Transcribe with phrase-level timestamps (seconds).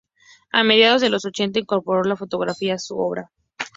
[0.51, 3.29] A mediados de los ochenta incorporó la fotografía a su obra.